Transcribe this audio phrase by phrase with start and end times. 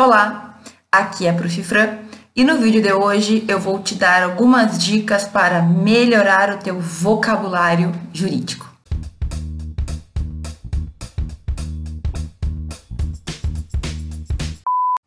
[0.00, 0.60] Olá,
[0.92, 1.60] aqui é a Prof.
[1.64, 1.98] Fran
[2.36, 6.78] e no vídeo de hoje eu vou te dar algumas dicas para melhorar o teu
[6.78, 8.64] vocabulário jurídico.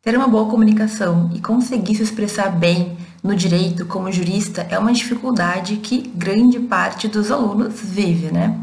[0.02, 4.92] Ter uma boa comunicação e conseguir se expressar bem no direito como jurista é uma
[4.92, 8.62] dificuldade que grande parte dos alunos vive, né?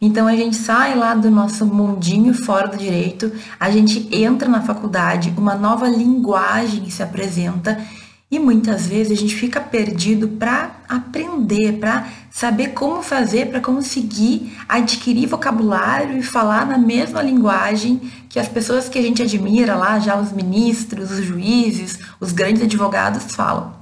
[0.00, 4.62] Então a gente sai lá do nosso mundinho fora do direito, a gente entra na
[4.62, 7.84] faculdade, uma nova linguagem se apresenta
[8.30, 14.54] e muitas vezes a gente fica perdido para aprender, para saber como fazer, para conseguir
[14.68, 19.98] adquirir vocabulário e falar na mesma linguagem que as pessoas que a gente admira lá,
[19.98, 23.77] já os ministros, os juízes, os grandes advogados falam.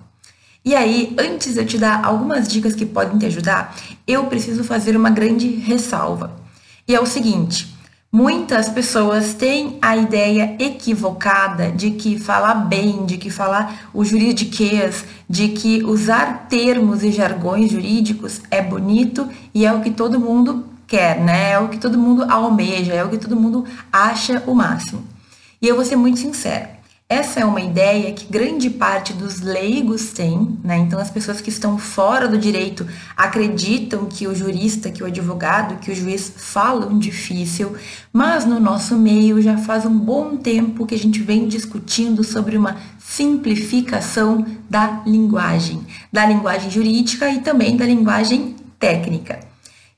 [0.66, 4.64] E aí, antes de eu te dar algumas dicas que podem te ajudar, eu preciso
[4.64, 6.32] fazer uma grande ressalva.
[6.88, 7.72] E é o seguinte:
[8.10, 15.04] muitas pessoas têm a ideia equivocada de que falar bem, de que falar o juridiquês,
[15.30, 20.66] de que usar termos e jargões jurídicos é bonito e é o que todo mundo
[20.84, 21.52] quer, né?
[21.52, 25.04] É o que todo mundo almeja, é o que todo mundo acha o máximo.
[25.62, 26.75] E eu vou ser muito sincera.
[27.08, 30.76] Essa é uma ideia que grande parte dos leigos tem, né?
[30.76, 32.84] Então as pessoas que estão fora do direito
[33.16, 37.76] acreditam que o jurista, que o advogado, que o juiz falam difícil,
[38.12, 42.56] mas no nosso meio já faz um bom tempo que a gente vem discutindo sobre
[42.56, 49.38] uma simplificação da linguagem, da linguagem jurídica e também da linguagem técnica.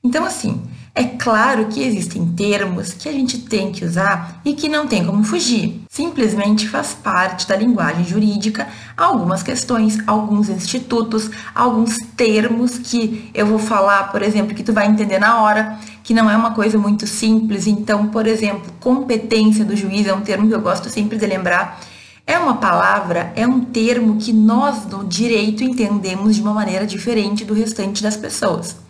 [0.03, 0.61] Então assim,
[0.99, 5.05] é claro que existem termos que a gente tem que usar e que não tem
[5.05, 5.81] como fugir.
[5.89, 13.59] Simplesmente faz parte da linguagem jurídica algumas questões, alguns institutos, alguns termos que eu vou
[13.59, 17.07] falar, por exemplo, que tu vai entender na hora, que não é uma coisa muito
[17.07, 17.65] simples.
[17.65, 21.79] Então, por exemplo, competência do juiz é um termo que eu gosto sempre de lembrar.
[22.27, 27.45] É uma palavra, é um termo que nós no direito entendemos de uma maneira diferente
[27.45, 28.88] do restante das pessoas.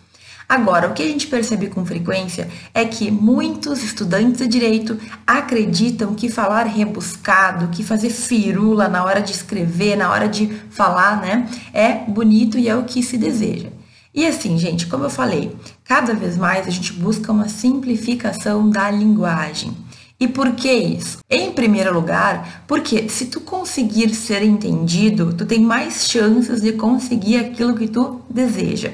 [0.50, 6.12] Agora, o que a gente percebe com frequência é que muitos estudantes de direito acreditam
[6.12, 11.48] que falar rebuscado, que fazer firula na hora de escrever, na hora de falar, né,
[11.72, 13.68] é bonito e é o que se deseja.
[14.12, 18.90] E assim, gente, como eu falei, cada vez mais a gente busca uma simplificação da
[18.90, 19.72] linguagem.
[20.18, 21.18] E por que isso?
[21.30, 27.36] Em primeiro lugar, porque se tu conseguir ser entendido, tu tem mais chances de conseguir
[27.36, 28.90] aquilo que tu deseja.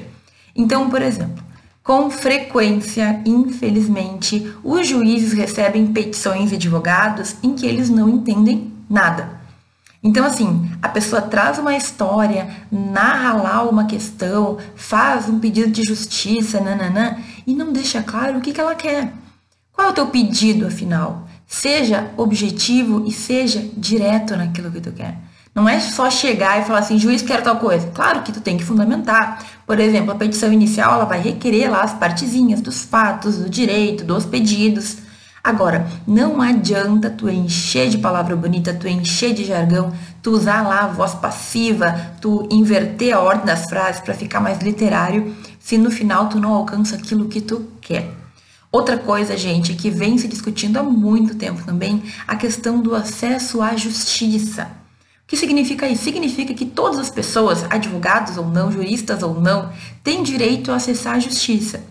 [0.55, 1.46] Então, por exemplo,
[1.87, 9.39] com frequência, infelizmente, os juízes recebem petições de advogados em que eles não entendem nada.
[10.03, 15.83] Então, assim, a pessoa traz uma história, narra lá uma questão, faz um pedido de
[15.83, 19.13] justiça, nananã, e não deixa claro o que, que ela quer.
[19.71, 21.25] Qual é o teu pedido, afinal?
[21.47, 25.17] Seja objetivo e seja direto naquilo que tu quer.
[25.57, 27.87] Não é só chegar e falar assim, juiz, quero tal coisa.
[27.87, 29.43] Claro que tu tem que fundamentar.
[29.65, 34.03] Por exemplo, a petição inicial, ela vai requerer lá as partezinhas dos fatos, do direito,
[34.03, 34.97] dos pedidos.
[35.43, 39.91] Agora, não adianta tu encher de palavra bonita, tu encher de jargão,
[40.21, 44.59] tu usar lá a voz passiva, tu inverter a ordem das frases para ficar mais
[44.59, 48.13] literário, se no final tu não alcança aquilo que tu quer.
[48.71, 53.59] Outra coisa, gente, que vem se discutindo há muito tempo também, a questão do acesso
[53.59, 54.76] à justiça.
[55.27, 56.05] O que significa isso?
[56.05, 59.69] Significa que todas as pessoas, advogados ou não, juristas ou não,
[60.01, 61.83] têm direito a acessar a justiça.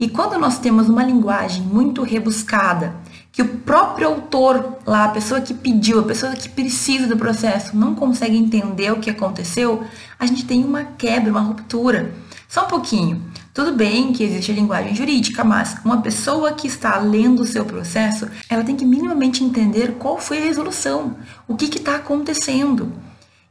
[0.00, 2.94] E quando nós temos uma linguagem muito rebuscada,
[3.30, 7.76] que o próprio autor, lá, a pessoa que pediu, a pessoa que precisa do processo,
[7.76, 9.84] não consegue entender o que aconteceu,
[10.18, 12.14] a gente tem uma quebra, uma ruptura.
[12.48, 13.22] Só um pouquinho.
[13.58, 17.64] Tudo bem que existe a linguagem jurídica, mas uma pessoa que está lendo o seu
[17.64, 21.16] processo, ela tem que minimamente entender qual foi a resolução,
[21.48, 22.92] o que está acontecendo.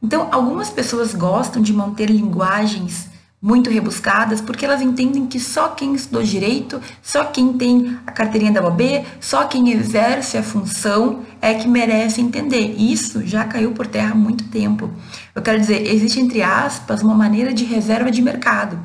[0.02, 3.10] Então, algumas pessoas gostam de manter linguagens
[3.42, 8.54] muito rebuscadas porque elas entendem que só quem estudou direito, só quem tem a carteirinha
[8.54, 12.76] da OAB, só quem exerce a função é que merece entender.
[12.78, 14.90] Isso já caiu por terra há muito tempo.
[15.36, 18.80] Eu quero dizer, existe entre aspas uma maneira de reserva de mercado.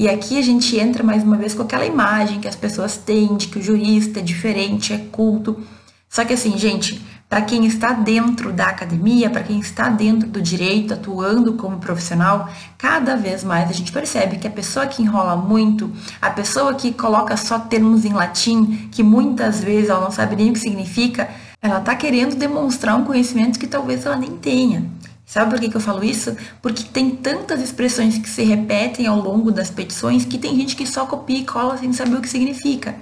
[0.00, 3.36] E aqui a gente entra mais uma vez com aquela imagem que as pessoas têm
[3.36, 5.60] de que o jurista é diferente, é culto.
[6.08, 10.40] Só que assim, gente, para quem está dentro da academia, para quem está dentro do
[10.40, 12.48] direito, atuando como profissional,
[12.78, 16.92] cada vez mais a gente percebe que a pessoa que enrola muito, a pessoa que
[16.92, 21.28] coloca só termos em latim, que muitas vezes ela não sabe nem o que significa,
[21.60, 24.82] ela está querendo demonstrar um conhecimento que talvez ela nem tenha.
[25.30, 26.36] Sabe por que, que eu falo isso?
[26.60, 30.84] Porque tem tantas expressões que se repetem ao longo das petições que tem gente que
[30.84, 32.96] só copia e cola sem saber o que significa.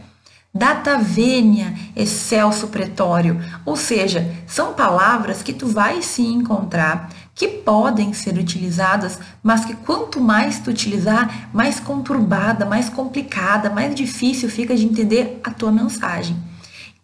[0.52, 8.12] data vênia, excelso pretório, ou seja, são palavras que tu vai se encontrar que podem
[8.12, 14.76] ser utilizadas, mas que quanto mais tu utilizar, mais conturbada, mais complicada, mais difícil fica
[14.76, 16.36] de entender a tua mensagem.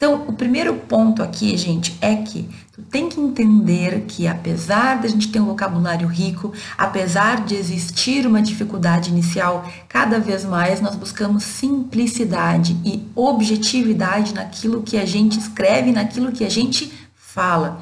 [0.04, 5.06] Então, o primeiro ponto aqui, gente, é que tu tem que entender que apesar de
[5.06, 10.82] a gente ter um vocabulário rico, apesar de existir uma dificuldade inicial, cada vez mais
[10.82, 17.80] nós buscamos simplicidade e objetividade naquilo que a gente escreve, naquilo que a gente fala.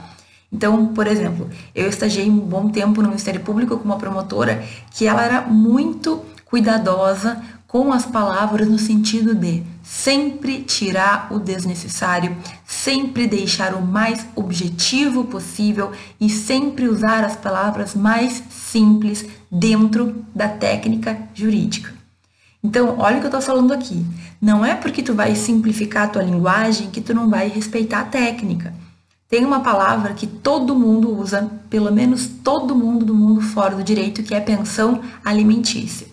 [0.52, 5.08] Então, por exemplo, eu estagiei um bom tempo no Ministério Público com uma promotora que
[5.08, 12.37] ela era muito cuidadosa com as palavras no sentido de sempre tirar o desnecessário,
[12.67, 20.49] sempre deixar o mais objetivo possível e sempre usar as palavras mais simples dentro da
[20.49, 21.93] técnica jurídica.
[22.64, 24.06] Então, olha o que eu estou falando aqui.
[24.40, 28.05] Não é porque tu vai simplificar a tua linguagem que tu não vai respeitar a
[28.05, 28.73] técnica.
[29.29, 33.82] Tem uma palavra que todo mundo usa, pelo menos todo mundo do mundo fora do
[33.82, 36.11] direito, que é pensão alimentícia.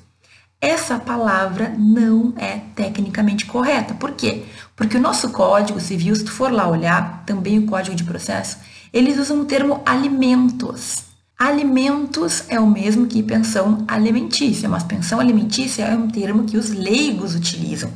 [0.61, 3.93] Essa palavra não é tecnicamente correta.
[3.93, 4.43] Por quê?
[4.75, 8.57] Porque o nosso Código Civil, se tu for lá olhar, também o Código de Processo,
[8.91, 11.03] eles usam o termo alimentos.
[11.37, 16.69] Alimentos é o mesmo que pensão alimentícia, mas pensão alimentícia é um termo que os
[16.69, 17.89] leigos utilizam,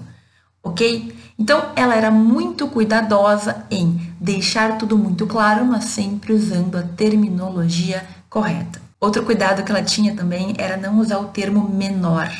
[0.63, 1.13] ok?
[1.37, 8.07] Então, ela era muito cuidadosa em deixar tudo muito claro, mas sempre usando a terminologia
[8.29, 8.81] correta.
[8.97, 12.31] Outro cuidado que ela tinha também era não usar o termo menor.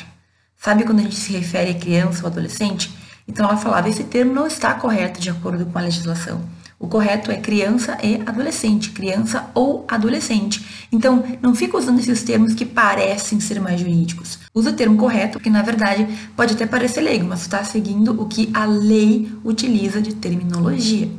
[0.64, 2.90] Sabe quando a gente se refere a criança ou adolescente?
[3.28, 6.40] Então ela falava: esse termo não está correto de acordo com a legislação.
[6.78, 10.64] O correto é criança e adolescente, criança ou adolescente.
[10.90, 14.38] Então, não fica usando esses termos que parecem ser mais jurídicos.
[14.54, 18.26] Usa o termo correto, que na verdade pode até parecer leigo, mas está seguindo o
[18.26, 21.10] que a lei utiliza de terminologia.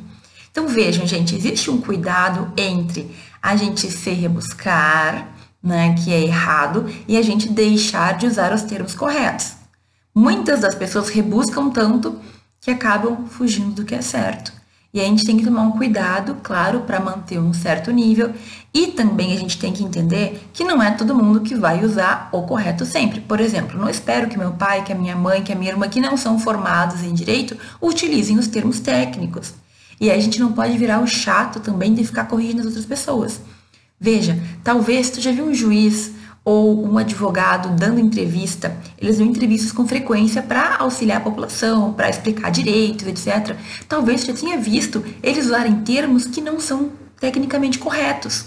[0.51, 3.11] Então vejam, gente, existe um cuidado entre
[3.41, 5.34] a gente se rebuscar,
[5.65, 9.53] né, que é errado, e a gente deixar de usar os termos corretos.
[10.13, 12.19] Muitas das pessoas rebuscam tanto
[12.61, 14.53] que acabam fugindo do que é certo.
[14.93, 18.31] E a gente tem que tomar um cuidado, claro, para manter um certo nível.
[18.73, 22.29] E também a gente tem que entender que não é todo mundo que vai usar
[22.31, 23.19] o correto sempre.
[23.19, 25.89] Por exemplo, não espero que meu pai, que a minha mãe, que a minha irmã,
[25.89, 29.53] que não são formados em direito, utilizem os termos técnicos.
[29.99, 33.41] E a gente não pode virar o chato também de ficar corrigindo as outras pessoas.
[33.99, 36.11] Veja, talvez tu já viu um juiz
[36.43, 42.09] ou um advogado dando entrevista, eles dão entrevistas com frequência para auxiliar a população, para
[42.09, 43.57] explicar direitos, etc.
[43.89, 48.45] Talvez já tenha visto eles usarem termos que não são tecnicamente corretos.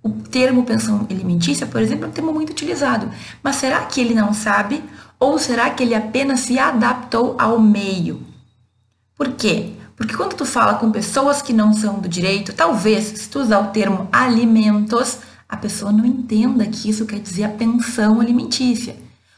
[0.00, 3.10] O termo pensão alimentícia, por exemplo, é um termo muito utilizado.
[3.42, 4.84] Mas será que ele não sabe?
[5.18, 8.22] Ou será que ele apenas se adaptou ao meio?
[9.16, 9.73] Por quê?
[9.96, 13.60] Porque quando tu fala com pessoas que não são do direito, talvez, se tu usar
[13.60, 15.18] o termo alimentos,
[15.48, 18.96] a pessoa não entenda que isso quer dizer a pensão alimentícia.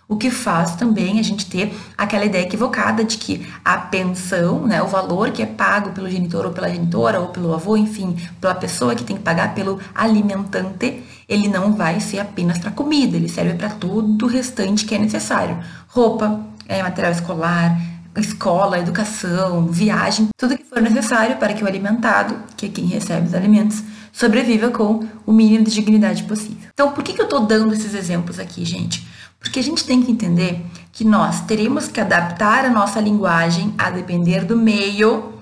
[0.09, 4.81] O que faz também a gente ter aquela ideia equivocada de que a pensão, né,
[4.81, 8.55] o valor que é pago pelo genitor ou pela genitora ou pelo avô, enfim, pela
[8.55, 13.29] pessoa que tem que pagar pelo alimentante, ele não vai ser apenas para comida, ele
[13.29, 15.59] serve para todo o restante que é necessário.
[15.89, 17.77] Roupa, é, material escolar,
[18.21, 23.27] escola, educação, viagem, tudo que for necessário para que o alimentado, que é quem recebe
[23.27, 23.83] os alimentos,
[24.13, 26.69] sobreviva com o mínimo de dignidade possível.
[26.73, 29.07] Então, por que, eu estou dando esses exemplos aqui, gente?
[29.39, 33.91] Porque a gente tem que entender que nós teremos que adaptar a nossa linguagem a
[33.91, 35.35] depender do meio,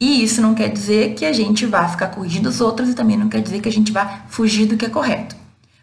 [0.00, 3.16] e isso não quer dizer que a gente vá ficar corrigindo os outros e também
[3.16, 5.34] não quer dizer que a gente vá fugir do que é correto.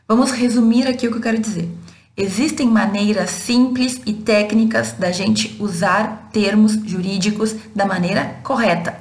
[0.08, 1.70] Vamos resumir aqui o que eu quero dizer.
[2.16, 8.94] Existem maneiras simples e técnicas da gente usar termos jurídicos da maneira correta.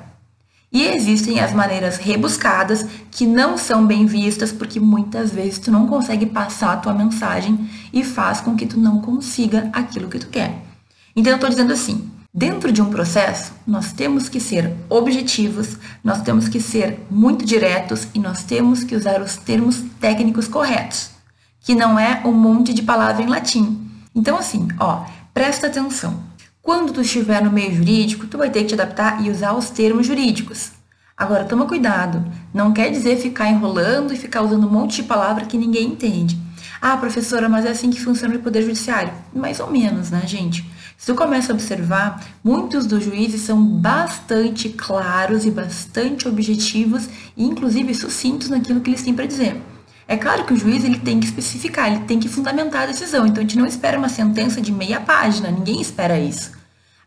[0.72, 5.88] E existem as maneiras rebuscadas que não são bem vistas porque muitas vezes tu não
[5.88, 10.28] consegue passar a tua mensagem e faz com que tu não consiga aquilo que tu
[10.28, 10.62] quer.
[11.16, 16.22] Então eu estou dizendo assim, dentro de um processo, nós temos que ser objetivos, nós
[16.22, 21.10] temos que ser muito diretos e nós temos que usar os termos técnicos corretos
[21.64, 23.90] que não é um monte de palavra em latim.
[24.14, 26.22] Então, assim, ó, presta atenção.
[26.64, 29.68] Quando tu estiver no meio jurídico, tu vai ter que te adaptar e usar os
[29.68, 30.70] termos jurídicos.
[31.14, 32.24] Agora, toma cuidado.
[32.54, 36.40] Não quer dizer ficar enrolando e ficar usando um monte de palavra que ninguém entende.
[36.80, 39.12] Ah, professora, mas é assim que funciona o Poder Judiciário.
[39.34, 40.64] Mais ou menos, né, gente?
[40.96, 47.44] Se tu começa a observar, muitos dos juízes são bastante claros e bastante objetivos e,
[47.44, 49.60] inclusive, sucintos naquilo que eles têm para dizer.
[50.06, 53.26] É claro que o juiz ele tem que especificar, ele tem que fundamentar a decisão.
[53.26, 56.52] Então a gente não espera uma sentença de meia página, ninguém espera isso.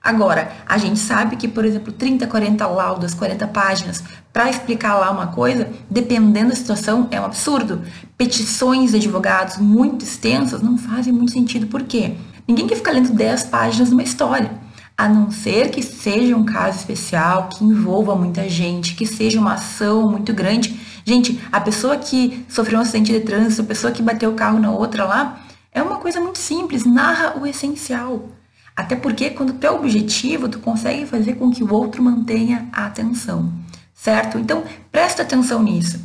[0.07, 5.11] Agora, a gente sabe que, por exemplo, 30, 40 laudas, 40 páginas para explicar lá
[5.11, 7.81] uma coisa, dependendo da situação, é um absurdo.
[8.17, 11.67] Petições de advogados muito extensas não fazem muito sentido.
[11.67, 12.13] Por quê?
[12.47, 14.51] Ninguém quer ficar lendo 10 páginas de uma história.
[14.97, 19.55] A não ser que seja um caso especial, que envolva muita gente, que seja uma
[19.55, 20.79] ação muito grande.
[21.07, 24.59] Gente, a pessoa que sofreu um acidente de trânsito, a pessoa que bateu o carro
[24.59, 25.39] na outra lá,
[25.71, 28.27] é uma coisa muito simples, narra o essencial.
[28.75, 32.87] Até porque quando tu é objetivo, tu consegue fazer com que o outro mantenha a
[32.87, 33.53] atenção,
[33.93, 34.37] certo?
[34.37, 35.97] Então, presta atenção nisso.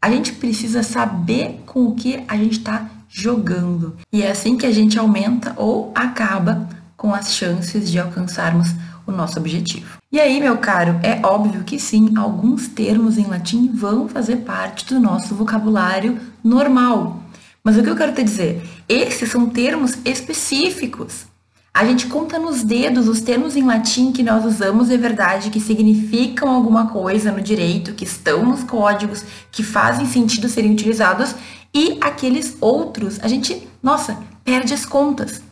[0.00, 3.96] A gente precisa saber com o que a gente está jogando.
[4.12, 8.68] E é assim que a gente aumenta ou acaba com as chances de alcançarmos
[9.06, 9.98] o nosso objetivo.
[10.10, 14.86] E aí, meu caro, é óbvio que sim, alguns termos em latim vão fazer parte
[14.86, 17.20] do nosso vocabulário normal.
[17.62, 18.62] Mas o que eu quero te dizer?
[18.88, 21.26] Esses são termos específicos.
[21.72, 25.58] A gente conta nos dedos os termos em latim que nós usamos, é verdade, que
[25.58, 31.34] significam alguma coisa no direito, que estão nos códigos, que fazem sentido serem utilizados,
[31.74, 35.42] e aqueles outros, a gente, nossa, perde as contas.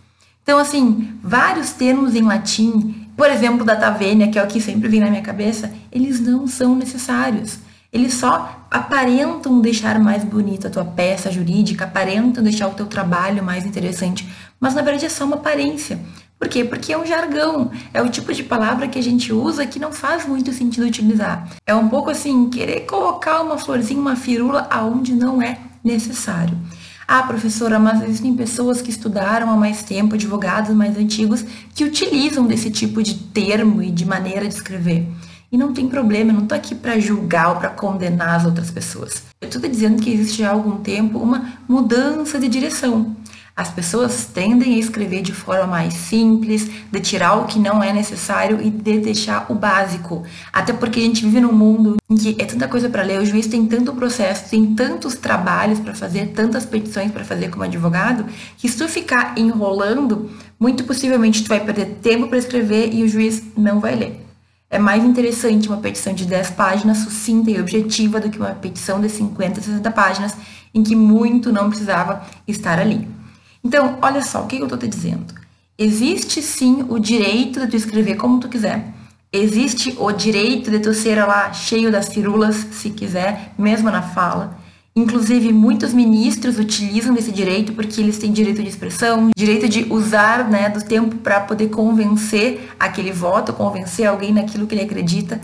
[0.44, 4.88] Então, assim, vários termos em latim, por exemplo, da tavênia, que é o que sempre
[4.88, 7.56] vem na minha cabeça, eles não são necessários.
[7.92, 13.40] Eles só aparentam deixar mais bonita a tua peça jurídica, aparentam deixar o teu trabalho
[13.40, 16.00] mais interessante, mas na verdade é só uma aparência.
[16.36, 16.64] Por quê?
[16.64, 19.92] Porque é um jargão, é o tipo de palavra que a gente usa que não
[19.92, 21.48] faz muito sentido utilizar.
[21.64, 26.58] É um pouco assim, querer colocar uma florzinha, uma firula aonde não é necessário.
[27.14, 32.46] Ah, professora, mas existem pessoas que estudaram há mais tempo, advogados mais antigos, que utilizam
[32.46, 35.06] desse tipo de termo e de maneira de escrever.
[35.52, 38.70] E não tem problema, eu não estou aqui para julgar ou para condenar as outras
[38.70, 39.24] pessoas.
[39.42, 43.14] Eu estou dizendo que existe há algum tempo uma mudança de direção.
[43.54, 47.92] As pessoas tendem a escrever de forma mais simples, de tirar o que não é
[47.92, 50.22] necessário e de deixar o básico.
[50.50, 53.26] Até porque a gente vive num mundo em que é tanta coisa para ler, o
[53.26, 58.24] juiz tem tanto processo, tem tantos trabalhos para fazer, tantas petições para fazer como advogado,
[58.56, 63.08] que se tu ficar enrolando, muito possivelmente tu vai perder tempo para escrever e o
[63.08, 64.26] juiz não vai ler.
[64.70, 68.98] É mais interessante uma petição de 10 páginas sucinta e objetiva do que uma petição
[68.98, 70.34] de 50, 60 páginas
[70.72, 73.06] em que muito não precisava estar ali.
[73.64, 75.34] Então, olha só, o que eu estou te dizendo?
[75.78, 78.92] Existe sim o direito de tu escrever como tu quiser.
[79.32, 84.58] Existe o direito de tu ser lá cheio das firulas, se quiser, mesmo na fala.
[84.94, 90.50] Inclusive, muitos ministros utilizam desse direito porque eles têm direito de expressão, direito de usar
[90.50, 95.40] né, do tempo para poder convencer aquele voto, convencer alguém naquilo que ele acredita.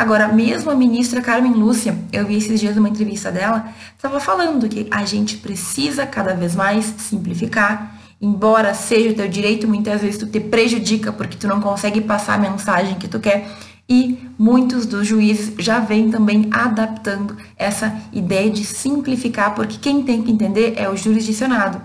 [0.00, 4.68] Agora, mesmo a ministra Carmen Lúcia, eu vi esses dias uma entrevista dela, estava falando
[4.68, 10.16] que a gente precisa cada vez mais simplificar, embora seja o teu direito, muitas vezes
[10.16, 13.50] tu te prejudica porque tu não consegue passar a mensagem que tu quer
[13.88, 20.22] e muitos dos juízes já vêm também adaptando essa ideia de simplificar, porque quem tem
[20.22, 21.82] que entender é o jurisdicionado.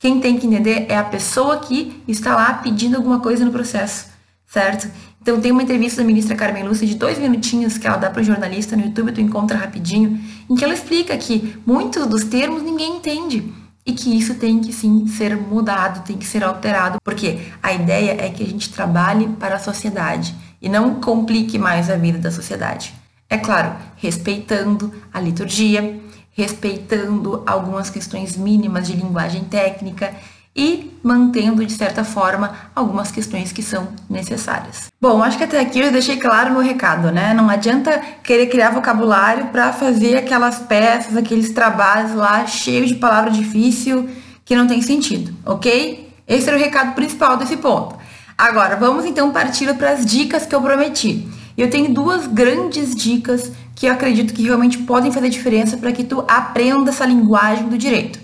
[0.00, 4.06] Quem tem que entender é a pessoa que está lá pedindo alguma coisa no processo,
[4.48, 4.90] certo?
[5.22, 8.20] Então tem uma entrevista da ministra Carmen Lúcia de dois minutinhos que ela dá para
[8.20, 12.60] o jornalista no YouTube, tu encontra rapidinho, em que ela explica que muitos dos termos
[12.60, 13.52] ninguém entende
[13.86, 18.16] e que isso tem que sim ser mudado, tem que ser alterado, porque a ideia
[18.20, 22.32] é que a gente trabalhe para a sociedade e não complique mais a vida da
[22.32, 22.92] sociedade.
[23.30, 26.00] É claro, respeitando a liturgia,
[26.32, 30.12] respeitando algumas questões mínimas de linguagem técnica
[30.54, 34.90] e mantendo, de certa forma, algumas questões que são necessárias.
[35.00, 37.34] Bom, acho que até aqui eu deixei claro no recado, né?
[37.34, 43.30] Não adianta querer criar vocabulário para fazer aquelas peças, aqueles trabalhos lá cheios de palavra
[43.30, 44.08] difícil
[44.44, 46.12] que não tem sentido, ok?
[46.28, 47.96] Esse era o recado principal desse ponto.
[48.36, 51.28] Agora, vamos então partir para as dicas que eu prometi.
[51.56, 56.04] Eu tenho duas grandes dicas que eu acredito que realmente podem fazer diferença para que
[56.04, 58.18] tu aprenda essa linguagem do direito.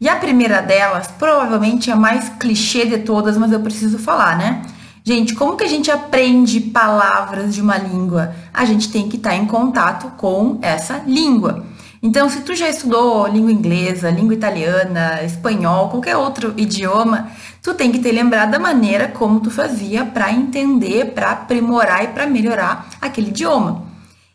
[0.00, 4.38] E a primeira delas, provavelmente é a mais clichê de todas, mas eu preciso falar,
[4.38, 4.62] né?
[5.02, 8.32] Gente, como que a gente aprende palavras de uma língua?
[8.54, 11.64] A gente tem que estar em contato com essa língua.
[12.00, 17.28] Então, se tu já estudou língua inglesa, língua italiana, espanhol, qualquer outro idioma,
[17.60, 22.08] tu tem que ter lembrado da maneira como tu fazia para entender, para aprimorar e
[22.08, 23.87] para melhorar aquele idioma.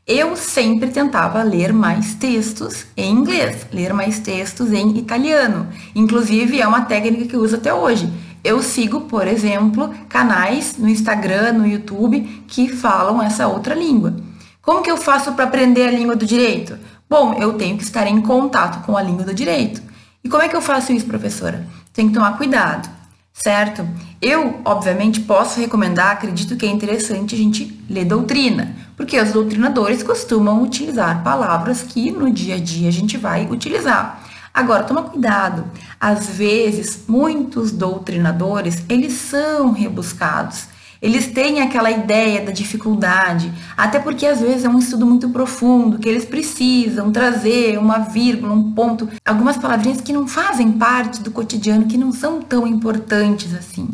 [0.06, 5.70] Eu sempre tentava ler mais textos em inglês, ler mais textos em italiano.
[5.96, 8.12] Inclusive, é uma técnica que eu uso até hoje.
[8.44, 14.14] Eu sigo, por exemplo, canais no Instagram, no YouTube que falam essa outra língua.
[14.62, 16.78] Como que eu faço para aprender a língua do direito?
[17.10, 19.82] Bom, eu tenho que estar em contato com a língua do direito.
[20.22, 21.66] E como é que eu faço isso, professora?
[21.94, 22.90] Tem que tomar cuidado.
[23.34, 23.88] Certo?
[24.22, 30.04] Eu, obviamente, posso recomendar, acredito que é interessante a gente ler doutrina, porque os doutrinadores
[30.04, 34.24] costumam utilizar palavras que no dia a dia a gente vai utilizar.
[34.54, 35.66] Agora, toma cuidado.
[36.00, 40.68] Às vezes, muitos doutrinadores, eles são rebuscados.
[41.04, 46.00] Eles têm aquela ideia da dificuldade, até porque às vezes é um estudo muito profundo,
[46.00, 51.30] que eles precisam trazer uma vírgula, um ponto, algumas palavrinhas que não fazem parte do
[51.30, 53.90] cotidiano, que não são tão importantes assim.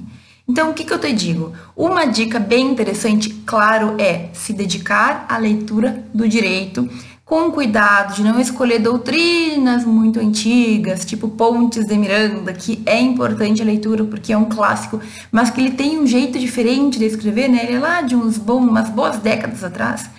[0.47, 1.51] Então, o que, que eu te digo?
[1.75, 6.87] Uma dica bem interessante, claro, é se dedicar à leitura do direito
[7.29, 13.61] com cuidado de não escolher doutrinas muito antigas, tipo Pontes de Miranda, que é importante
[13.61, 14.99] a leitura porque é um clássico,
[15.31, 17.65] mas que ele tem um jeito diferente de escrever, né?
[17.65, 20.09] Ele é lá de uns bons, umas boas décadas atrás.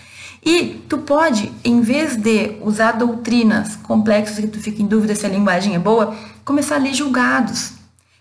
[0.47, 5.27] E tu pode, em vez de usar doutrinas complexas que tu fica em dúvida se
[5.27, 6.15] a linguagem é boa,
[6.45, 7.73] começar a ler julgados.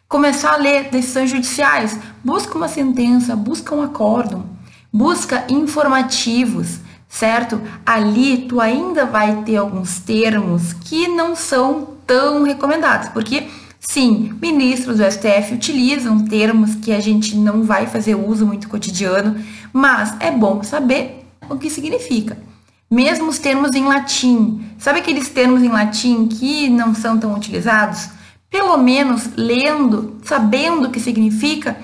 [0.08, 1.96] Começar a ler decisões judiciais.
[2.24, 4.48] Busca uma sentença, busca um acórdão,
[4.92, 6.80] busca informativos
[7.10, 7.60] certo?
[7.84, 13.48] Ali tu ainda vai ter alguns termos que não são tão recomendados, porque
[13.80, 19.44] sim, ministros do STF utilizam termos que a gente não vai fazer uso muito cotidiano,
[19.74, 22.38] mas é bom saber o que significa.
[22.90, 28.10] Mesmo os termos em latim, sabe aqueles termos em latim que não são tão utilizados?
[28.50, 31.78] Pelo menos lendo, sabendo o que significa,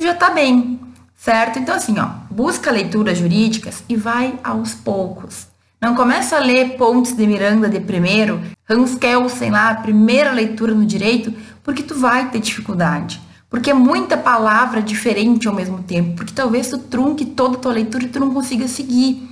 [0.00, 0.80] já está bem,
[1.14, 1.58] certo?
[1.58, 5.46] Então, assim, ó, busca leituras jurídicas e vai aos poucos.
[5.80, 10.74] Não começa a ler Pontes de Miranda de primeiro, Hans Kelsen lá, a primeira leitura
[10.74, 11.32] no direito,
[11.64, 13.18] porque tu vai ter dificuldade.
[13.48, 17.72] Porque é muita palavra diferente ao mesmo tempo, porque talvez tu trunque toda a tua
[17.72, 19.26] leitura e tu não consiga seguir.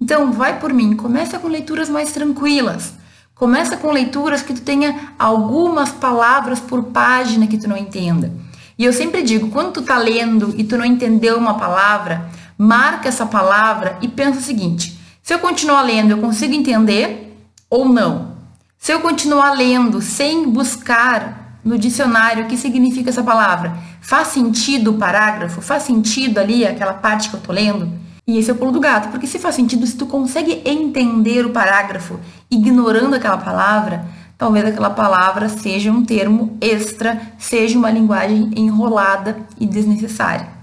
[0.00, 2.94] Então, vai por mim, começa com leituras mais tranquilas.
[3.36, 8.32] Começa com leituras que tu tenha algumas palavras por página que tu não entenda.
[8.76, 13.08] E eu sempre digo, quando tu tá lendo e tu não entendeu uma palavra, marca
[13.08, 17.36] essa palavra e pensa o seguinte: se eu continuar lendo, eu consigo entender
[17.70, 18.36] ou não?
[18.76, 24.92] Se eu continuar lendo sem buscar no dicionário o que significa essa palavra, faz sentido
[24.92, 25.60] o parágrafo?
[25.60, 27.90] Faz sentido ali aquela parte que eu tô lendo?
[28.26, 31.46] E esse é o pulo do gato, porque se faz sentido, se tu consegue entender
[31.46, 34.04] o parágrafo ignorando aquela palavra,
[34.36, 40.57] talvez aquela palavra seja um termo extra, seja uma linguagem enrolada e desnecessária.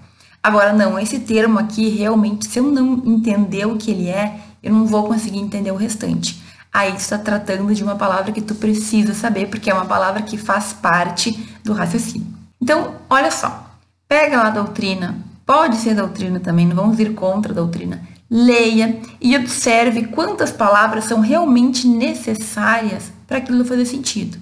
[0.45, 4.71] Agora, não, esse termo aqui, realmente, se eu não entender o que ele é, eu
[4.71, 6.39] não vou conseguir entender o restante.
[6.71, 10.37] Aí está tratando de uma palavra que tu precisa saber, porque é uma palavra que
[10.37, 11.31] faz parte
[11.63, 12.27] do raciocínio.
[12.61, 13.71] Então, olha só,
[14.07, 18.07] pega lá a doutrina, pode ser doutrina também, não vamos ir contra a doutrina.
[18.29, 24.37] Leia e observe quantas palavras são realmente necessárias para aquilo fazer sentido.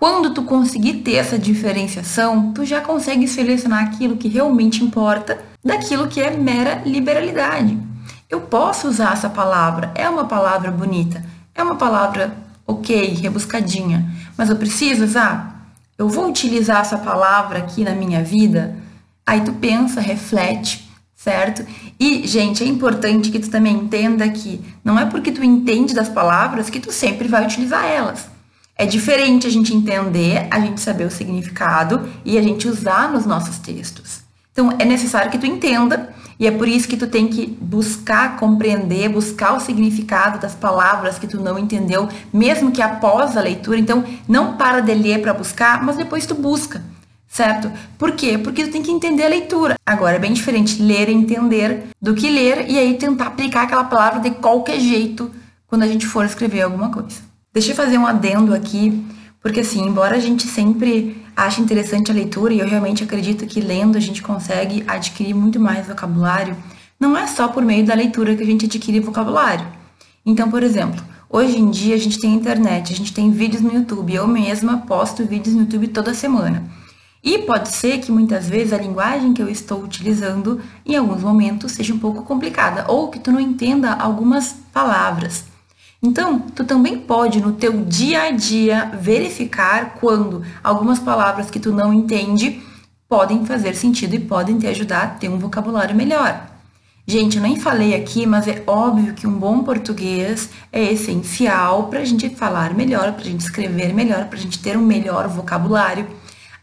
[0.00, 6.08] Quando tu conseguir ter essa diferenciação, tu já consegue selecionar aquilo que realmente importa daquilo
[6.08, 7.76] que é mera liberalidade.
[8.26, 11.22] Eu posso usar essa palavra, é uma palavra bonita,
[11.54, 12.34] é uma palavra
[12.66, 15.70] ok, rebuscadinha, mas eu preciso usar?
[15.98, 18.74] Eu vou utilizar essa palavra aqui na minha vida?
[19.26, 21.62] Aí tu pensa, reflete, certo?
[22.00, 26.08] E, gente, é importante que tu também entenda que não é porque tu entende das
[26.08, 28.39] palavras que tu sempre vai utilizar elas.
[28.80, 33.26] É diferente a gente entender, a gente saber o significado e a gente usar nos
[33.26, 34.20] nossos textos.
[34.52, 38.38] Então, é necessário que tu entenda e é por isso que tu tem que buscar
[38.38, 43.78] compreender, buscar o significado das palavras que tu não entendeu, mesmo que após a leitura.
[43.78, 46.82] Então, não para de ler para buscar, mas depois tu busca
[47.28, 47.70] certo?
[47.98, 48.38] Por quê?
[48.38, 49.74] Porque tu tem que entender a leitura.
[49.86, 53.84] Agora é bem diferente ler e entender do que ler e aí tentar aplicar aquela
[53.84, 55.30] palavra de qualquer jeito
[55.68, 57.29] quando a gente for escrever alguma coisa.
[57.52, 59.04] Deixa eu fazer um adendo aqui,
[59.42, 63.60] porque assim, embora a gente sempre ache interessante a leitura e eu realmente acredito que
[63.60, 66.56] lendo a gente consegue adquirir muito mais vocabulário,
[66.98, 69.66] não é só por meio da leitura que a gente adquire vocabulário.
[70.24, 73.74] Então, por exemplo, hoje em dia a gente tem internet, a gente tem vídeos no
[73.74, 76.62] YouTube, eu mesma posto vídeos no YouTube toda semana.
[77.20, 81.72] E pode ser que muitas vezes a linguagem que eu estou utilizando em alguns momentos
[81.72, 85.49] seja um pouco complicada ou que tu não entenda algumas palavras.
[86.02, 91.72] Então, tu também pode no teu dia a dia verificar quando algumas palavras que tu
[91.72, 92.62] não entende
[93.06, 96.48] podem fazer sentido e podem te ajudar a ter um vocabulário melhor.
[97.06, 102.00] Gente, eu nem falei aqui, mas é óbvio que um bom português é essencial para
[102.00, 105.26] a gente falar melhor, para a gente escrever melhor, para a gente ter um melhor
[105.28, 106.06] vocabulário.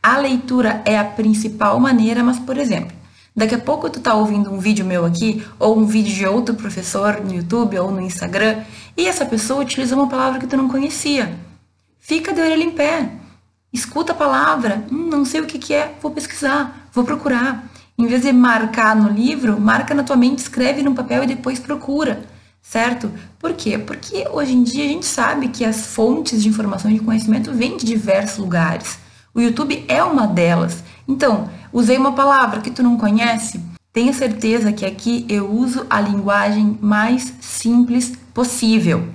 [0.01, 2.95] A leitura é a principal maneira, mas, por exemplo,
[3.37, 6.55] daqui a pouco tu tá ouvindo um vídeo meu aqui, ou um vídeo de outro
[6.55, 8.63] professor no YouTube ou no Instagram,
[8.97, 11.37] e essa pessoa utiliza uma palavra que tu não conhecia.
[11.99, 13.11] Fica de orelha em pé.
[13.71, 17.69] escuta a palavra, hum, não sei o que, que é, vou pesquisar, vou procurar.
[17.95, 21.59] Em vez de marcar no livro, marca na tua mente, escreve no papel e depois
[21.59, 22.23] procura,
[22.59, 23.11] certo?
[23.37, 23.77] Por quê?
[23.77, 27.53] Porque hoje em dia a gente sabe que as fontes de informação e de conhecimento
[27.53, 28.97] vêm de diversos lugares.
[29.33, 30.83] O YouTube é uma delas.
[31.07, 33.59] Então, usei uma palavra que tu não conhece,
[33.97, 39.07] tenha certeza que aqui eu uso a linguagem mais simples possível.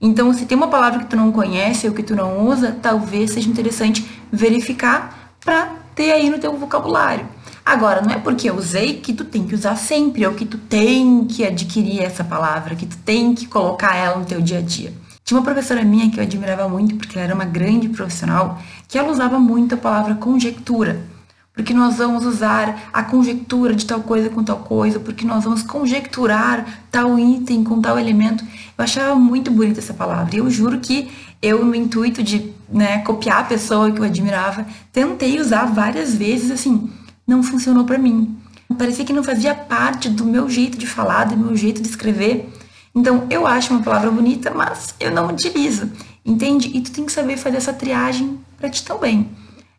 [0.00, 3.30] Então, se tem uma palavra que tu não conhece ou que tu não usa, talvez
[3.30, 7.26] seja interessante verificar para ter aí no teu vocabulário.
[7.64, 10.58] Agora, não é porque eu usei que tu tem que usar sempre, ou que tu
[10.58, 14.62] tem que adquirir essa palavra, que tu tem que colocar ela no teu dia a
[14.62, 14.92] dia.
[15.22, 18.98] Tinha uma professora minha que eu admirava muito, porque ela era uma grande profissional, que
[18.98, 21.11] ela usava muito a palavra conjectura
[21.54, 25.62] porque nós vamos usar a conjectura de tal coisa com tal coisa, porque nós vamos
[25.62, 28.42] conjecturar tal item com tal elemento.
[28.76, 30.34] Eu achava muito bonita essa palavra.
[30.34, 31.10] E eu juro que
[31.42, 36.50] eu, no intuito de né, copiar a pessoa que eu admirava, tentei usar várias vezes,
[36.50, 36.90] assim,
[37.26, 38.34] não funcionou para mim.
[38.78, 42.50] Parecia que não fazia parte do meu jeito de falar, do meu jeito de escrever.
[42.94, 45.90] Então, eu acho uma palavra bonita, mas eu não utilizo,
[46.24, 46.70] entende?
[46.74, 49.28] E tu tem que saber fazer essa triagem para ti também.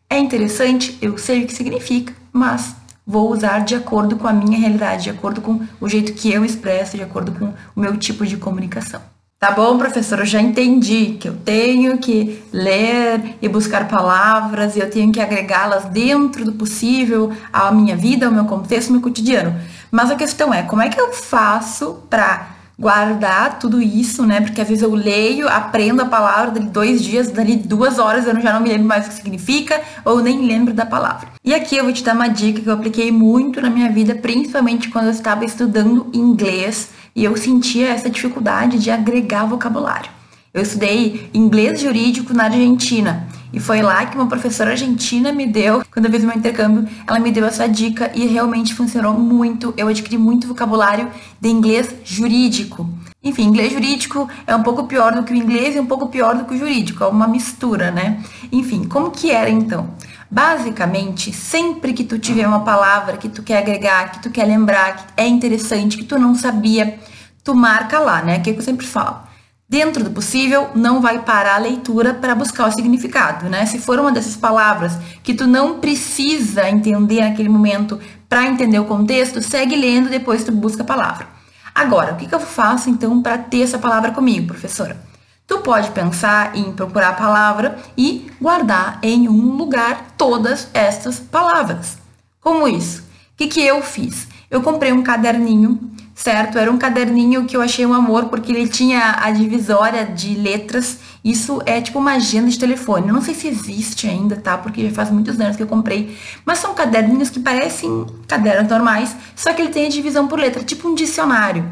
[0.08, 4.58] É interessante, eu sei o que significa, mas vou usar de acordo com a minha
[4.58, 8.24] realidade, de acordo com o jeito que eu expresso, de acordo com o meu tipo
[8.24, 9.00] de comunicação.
[9.38, 14.78] Tá bom, professor, eu já entendi que eu tenho que ler e buscar palavras e
[14.78, 19.02] eu tenho que agregá-las dentro do possível à minha vida, ao meu contexto, ao meu
[19.02, 19.54] cotidiano.
[19.90, 24.40] Mas a questão é, como é que eu faço para guardar tudo isso, né?
[24.40, 28.40] Porque às vezes eu leio, aprendo a palavra, dali dois dias, dali duas horas eu
[28.40, 31.28] já não me lembro mais o que significa, ou nem lembro da palavra.
[31.44, 34.14] E aqui eu vou te dar uma dica que eu apliquei muito na minha vida,
[34.14, 40.10] principalmente quando eu estava estudando inglês e eu sentia essa dificuldade de agregar vocabulário.
[40.52, 45.84] Eu estudei inglês jurídico na Argentina e foi lá que uma professora argentina me deu,
[45.92, 49.72] quando eu fiz meu intercâmbio, ela me deu essa dica e realmente funcionou muito.
[49.76, 51.08] Eu adquiri muito vocabulário
[51.40, 52.90] de inglês jurídico.
[53.22, 56.34] Enfim, inglês jurídico é um pouco pior do que o inglês e um pouco pior
[56.34, 58.24] do que o jurídico, é uma mistura, né?
[58.50, 59.88] Enfim, como que era então?
[60.28, 64.96] Basicamente, sempre que tu tiver uma palavra que tu quer agregar, que tu quer lembrar,
[64.96, 66.98] que é interessante, que tu não sabia,
[67.44, 68.40] tu marca lá, né?
[68.40, 69.23] Que é o que eu sempre falo.
[69.66, 73.64] Dentro do possível, não vai parar a leitura para buscar o significado, né?
[73.64, 77.98] Se for uma dessas palavras que tu não precisa entender naquele momento
[78.28, 81.26] para entender o contexto, segue lendo, depois tu busca a palavra.
[81.74, 85.00] Agora, o que, que eu faço então para ter essa palavra comigo, professora?
[85.46, 91.98] Tu pode pensar em procurar a palavra e guardar em um lugar todas estas palavras.
[92.40, 93.00] Como isso?
[93.00, 93.04] O
[93.36, 94.28] que, que eu fiz?
[94.50, 96.58] Eu comprei um caderninho certo?
[96.58, 100.98] Era um caderninho que eu achei um amor, porque ele tinha a divisória de letras.
[101.24, 103.08] Isso é tipo uma agenda de telefone.
[103.08, 104.56] Eu não sei se existe ainda, tá?
[104.56, 106.16] Porque já faz muitos anos que eu comprei.
[106.44, 110.62] Mas são caderninhos que parecem cadernos normais, só que ele tem a divisão por letra,
[110.62, 111.64] tipo um dicionário,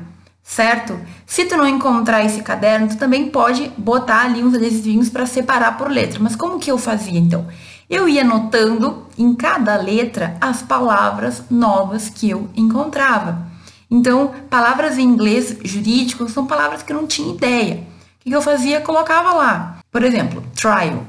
[0.43, 0.99] certo?
[1.25, 5.79] Se tu não encontrar esse caderno, tu também pode botar ali uns adesivinhos para separar
[5.79, 6.19] por letra.
[6.21, 7.47] Mas como que eu fazia então?
[7.89, 13.52] Eu ia anotando em cada letra as palavras novas que eu encontrava.
[13.93, 17.87] Então, palavras em inglês jurídico são palavras que eu não tinha ideia.
[18.19, 18.81] O que eu fazia?
[18.81, 19.81] Colocava lá.
[19.91, 21.05] Por exemplo, trial.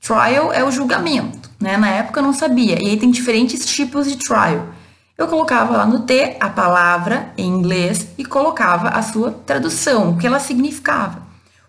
[0.00, 1.76] Trial é o julgamento, né?
[1.76, 2.82] Na época eu não sabia.
[2.82, 4.66] E aí tem diferentes tipos de trial.
[5.16, 10.18] Eu colocava lá no T a palavra em inglês e colocava a sua tradução, o
[10.18, 11.22] que ela significava.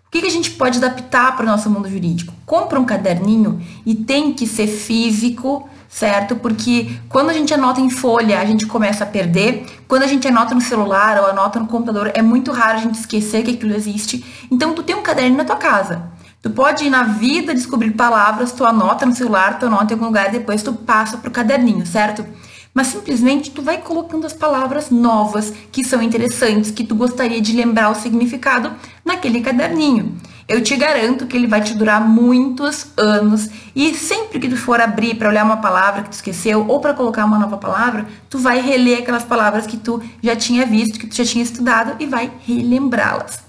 [0.08, 2.34] O que, que a gente pode adaptar para o nosso mundo jurídico?
[2.44, 6.34] Compra um caderninho e tem que ser físico, certo?
[6.34, 9.64] Porque quando a gente anota em folha, a gente começa a perder.
[9.88, 12.98] Quando a gente anota no celular ou anota no computador, é muito raro a gente
[12.98, 14.24] esquecer que aquilo existe.
[14.50, 16.10] Então, tu tem um caderno na tua casa.
[16.42, 20.06] Tu pode ir na vida descobrir palavras, tu anota no celular, tu anota em algum
[20.06, 22.26] lugar, depois tu passa pro caderninho, certo?
[22.74, 27.56] Mas simplesmente tu vai colocando as palavras novas que são interessantes, que tu gostaria de
[27.56, 28.72] lembrar o significado
[29.04, 30.16] naquele caderninho.
[30.48, 34.80] Eu te garanto que ele vai te durar muitos anos e sempre que tu for
[34.80, 38.38] abrir para olhar uma palavra que tu esqueceu ou para colocar uma nova palavra, tu
[38.38, 42.06] vai reler aquelas palavras que tu já tinha visto, que tu já tinha estudado e
[42.06, 43.40] vai relembrá-las.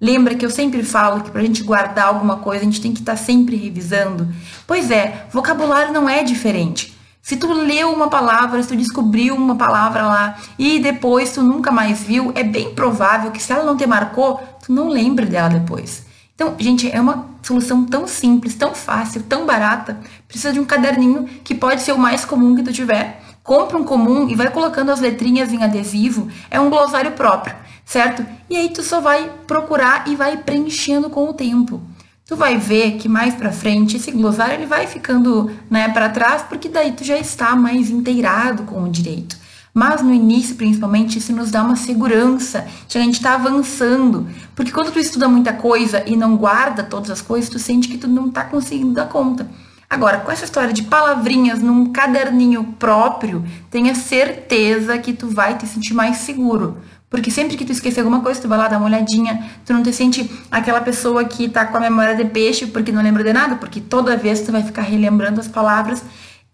[0.00, 2.92] Lembra que eu sempre falo que para a gente guardar alguma coisa, a gente tem
[2.92, 4.26] que estar tá sempre revisando?
[4.66, 6.98] Pois é, vocabulário não é diferente.
[7.22, 11.70] Se tu leu uma palavra, se tu descobriu uma palavra lá e depois tu nunca
[11.70, 15.48] mais viu, é bem provável que se ela não te marcou, tu não lembre dela
[15.48, 16.09] depois.
[16.40, 20.00] Então, gente, é uma solução tão simples, tão fácil, tão barata.
[20.26, 23.22] Precisa de um caderninho que pode ser o mais comum que tu tiver.
[23.42, 26.28] Compra um comum e vai colocando as letrinhas em adesivo.
[26.50, 28.24] É um glossário próprio, certo?
[28.48, 31.82] E aí tu só vai procurar e vai preenchendo com o tempo.
[32.24, 36.42] tu vai ver que mais para frente esse glossário ele vai ficando, né, para trás,
[36.42, 39.36] porque daí tu já está mais inteirado com o direito.
[39.72, 44.26] Mas no início, principalmente, isso nos dá uma segurança de a gente está avançando.
[44.54, 47.98] Porque quando tu estuda muita coisa e não guarda todas as coisas, tu sente que
[47.98, 49.48] tu não está conseguindo dar conta.
[49.88, 55.66] Agora, com essa história de palavrinhas num caderninho próprio, tenha certeza que tu vai te
[55.66, 56.78] sentir mais seguro.
[57.10, 59.82] Porque sempre que tu esquecer alguma coisa, tu vai lá dar uma olhadinha, tu não
[59.82, 63.32] te sente aquela pessoa que tá com a memória de peixe porque não lembra de
[63.32, 66.04] nada, porque toda vez tu vai ficar relembrando as palavras.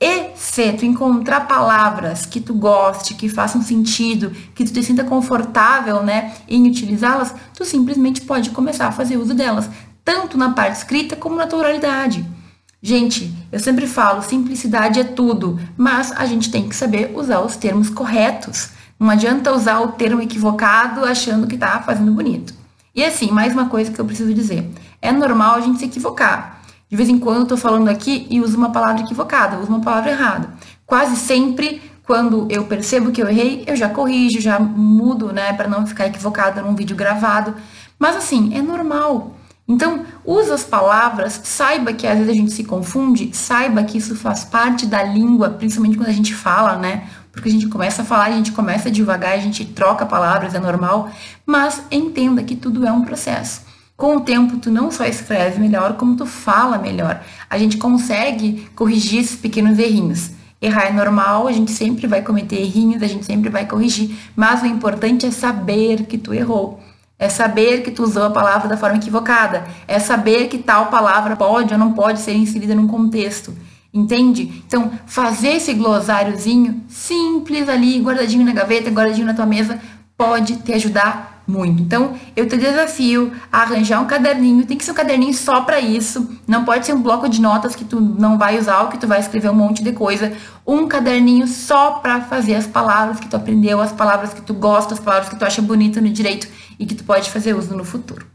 [0.00, 5.02] E se tu encontrar palavras que tu goste, que façam sentido, que tu te sinta
[5.04, 9.70] confortável, né, em utilizá-las, tu simplesmente pode começar a fazer uso delas,
[10.04, 12.24] tanto na parte escrita como na tua oralidade.
[12.82, 17.56] Gente, eu sempre falo, simplicidade é tudo, mas a gente tem que saber usar os
[17.56, 18.68] termos corretos.
[19.00, 22.54] Não adianta usar o termo equivocado achando que tá fazendo bonito.
[22.94, 24.70] E assim, mais uma coisa que eu preciso dizer.
[25.00, 26.62] É normal a gente se equivocar.
[26.88, 29.80] De vez em quando eu tô falando aqui e uso uma palavra equivocada, uso uma
[29.80, 30.54] palavra errada.
[30.86, 35.66] Quase sempre, quando eu percebo que eu errei, eu já corrijo, já mudo, né, para
[35.66, 37.54] não ficar equivocada num vídeo gravado.
[37.98, 39.36] Mas assim, é normal.
[39.68, 44.14] Então, usa as palavras, saiba que às vezes a gente se confunde, saiba que isso
[44.14, 47.08] faz parte da língua, principalmente quando a gente fala, né?
[47.32, 50.60] Porque a gente começa a falar, a gente começa devagar, a gente troca palavras, é
[50.60, 51.10] normal,
[51.44, 53.62] mas entenda que tudo é um processo.
[53.96, 57.22] Com o tempo, tu não só escreve melhor, como tu fala melhor.
[57.48, 60.32] A gente consegue corrigir esses pequenos errinhos.
[60.60, 64.62] Errar é normal, a gente sempre vai cometer errinhos, a gente sempre vai corrigir, mas
[64.62, 66.78] o importante é saber que tu errou.
[67.18, 69.66] É saber que tu usou a palavra da forma equivocada.
[69.88, 73.56] É saber que tal palavra pode ou não pode ser inserida num contexto.
[73.92, 74.62] Entende?
[74.66, 79.80] Então, fazer esse glossáriozinho simples ali, guardadinho na gaveta, guardadinho na tua mesa,
[80.18, 81.82] pode te ajudar muito.
[81.82, 85.80] Então, eu te desafio a arranjar um caderninho, tem que ser um caderninho só para
[85.80, 88.98] isso, não pode ser um bloco de notas que tu não vai usar ou que
[88.98, 90.32] tu vai escrever um monte de coisa,
[90.66, 94.94] um caderninho só para fazer as palavras que tu aprendeu, as palavras que tu gosta,
[94.94, 97.84] as palavras que tu acha bonita no direito e que tu pode fazer uso no
[97.84, 98.26] futuro.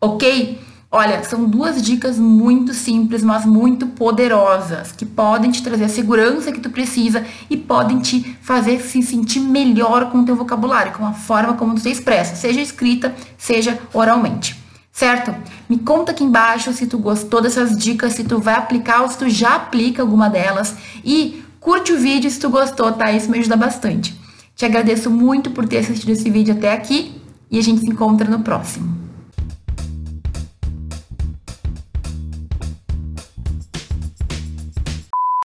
[0.00, 0.58] OK?
[0.92, 6.50] Olha, são duas dicas muito simples, mas muito poderosas, que podem te trazer a segurança
[6.50, 11.06] que tu precisa e podem te fazer se sentir melhor com o teu vocabulário, com
[11.06, 14.58] a forma como tu se expressa, seja escrita, seja oralmente.
[14.90, 15.32] Certo?
[15.68, 19.16] Me conta aqui embaixo se tu gostou dessas dicas, se tu vai aplicar ou se
[19.16, 20.74] tu já aplica alguma delas
[21.04, 23.12] e curte o vídeo se tu gostou, tá?
[23.12, 24.18] Isso me ajuda bastante.
[24.56, 28.28] Te agradeço muito por ter assistido esse vídeo até aqui e a gente se encontra
[28.28, 29.09] no próximo.